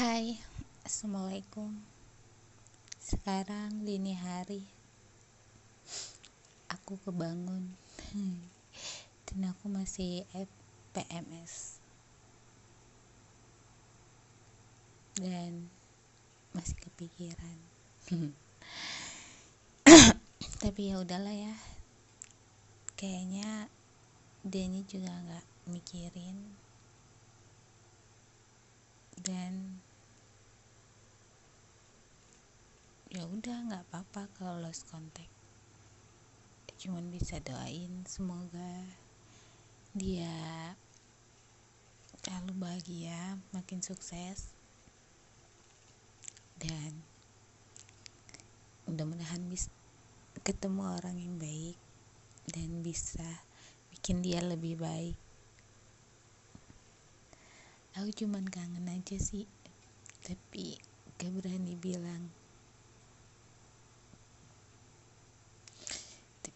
Hai, 0.00 0.40
Assalamualaikum. 0.80 1.76
Sekarang 2.96 3.84
dini 3.84 4.16
hari 4.16 4.64
Aku 6.72 6.96
kebangun. 7.04 7.68
Dan 9.28 9.40
aku 9.52 9.68
masih 9.68 10.24
PMS 10.96 11.84
Dan 15.20 15.68
masih 16.56 16.80
kepikiran. 16.80 17.58
Tapi 20.64 20.80
ya 20.80 21.04
udahlah 21.04 21.36
ya. 21.36 21.52
Kayaknya 22.96 23.68
Denny 24.48 24.80
juga 24.88 25.12
nggak 25.12 25.46
mikirin. 25.68 26.56
Dan 29.20 29.84
ya 33.20 33.28
udah 33.28 33.68
nggak 33.68 33.84
apa-apa 33.92 34.32
kalau 34.32 34.64
lost 34.64 34.88
contact. 34.88 35.28
Cuman 36.80 37.12
bisa 37.12 37.36
doain 37.44 38.00
semoga 38.08 38.88
dia 39.92 40.72
selalu 42.24 42.56
bahagia 42.56 43.36
makin 43.52 43.84
sukses. 43.84 44.56
Dan 46.56 46.96
mudah-mudahan 48.88 49.44
bisa 49.52 49.68
ketemu 50.40 50.80
orang 50.88 51.20
yang 51.20 51.36
baik 51.36 51.76
dan 52.48 52.80
bisa 52.80 53.44
bikin 53.92 54.24
dia 54.24 54.40
lebih 54.40 54.80
baik. 54.80 55.20
Aku 58.00 58.16
cuman 58.16 58.48
kangen 58.48 58.88
aja 58.88 59.20
sih 59.20 59.44
tapi 60.24 60.80
gak 61.20 61.36
berani 61.36 61.76
bilang 61.76 62.39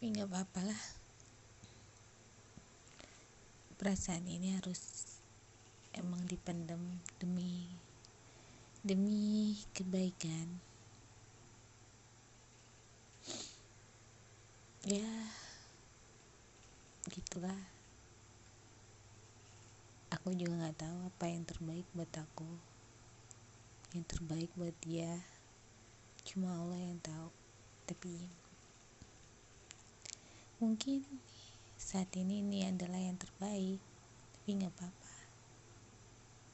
tapi 0.04 0.20
gak 0.20 0.36
apa-apa 0.36 0.68
lah. 0.68 0.82
Perasaan 3.80 4.28
ini 4.28 4.52
harus 4.52 5.16
emang 5.96 6.20
dipendam 6.28 7.00
demi 7.16 7.64
demi 8.84 9.56
kebaikan. 9.72 10.60
Ya 14.84 15.08
gitulah. 17.08 17.56
Aku 20.12 20.36
juga 20.36 20.68
nggak 20.68 20.84
tahu 20.84 20.98
apa 21.08 21.24
yang 21.32 21.48
terbaik 21.48 21.88
buat 21.96 22.12
aku. 22.12 22.52
Yang 23.96 24.04
terbaik 24.12 24.52
buat 24.52 24.76
dia. 24.84 25.24
Cuma 26.28 26.60
Allah 26.60 26.92
yang 26.92 27.00
tahu. 27.00 27.32
Tapi 27.88 28.43
mungkin 30.62 31.02
saat 31.74 32.14
ini 32.14 32.38
ini 32.38 32.62
adalah 32.62 33.02
yang 33.02 33.18
terbaik 33.18 33.82
tapi 34.44 34.60
nggak 34.60 34.76
apa-apa. 34.76 35.14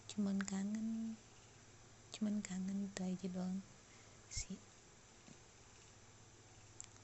Cuman 0.09 0.39
kangen 0.41 1.19
cuman 2.15 2.39
kangen 2.41 2.87
itu 2.89 3.01
aja 3.03 3.27
doang 3.29 3.61
sih. 4.33 4.57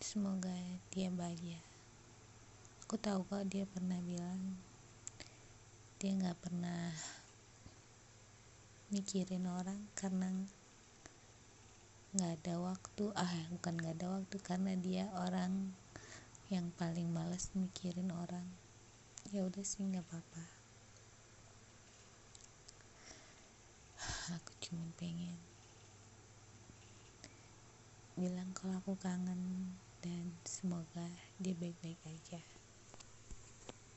Semoga 0.00 0.54
dia 0.94 1.10
bahagia. 1.12 1.60
Aku 2.86 2.96
tahu 2.96 3.26
kok 3.26 3.44
dia 3.50 3.66
pernah 3.66 3.98
bilang 4.00 4.56
dia 5.98 6.14
nggak 6.14 6.38
pernah 6.38 6.94
mikirin 8.94 9.44
orang 9.50 9.82
karena 9.98 10.30
nggak 12.16 12.32
ada 12.40 12.54
waktu. 12.62 13.04
Ah 13.18 13.34
bukan 13.52 13.74
nggak 13.74 14.00
ada 14.00 14.06
waktu 14.22 14.36
karena 14.40 14.72
dia 14.78 15.10
orang 15.18 15.74
yang 16.46 16.70
paling 16.78 17.10
males 17.10 17.50
mikirin 17.58 18.14
orang. 18.14 18.46
Ya 19.34 19.42
udah 19.42 19.66
sih 19.66 19.82
nggak 19.82 20.06
apa-apa. 20.06 20.44
Aku 24.38 24.52
cuma 24.62 24.86
pengen 24.94 25.38
bilang 28.16 28.48
kalau 28.56 28.80
aku 28.80 28.96
kangen 28.96 29.74
dan 30.00 30.32
semoga 30.48 31.04
dia 31.36 31.52
baik-baik 31.52 32.00
aja 32.08 32.40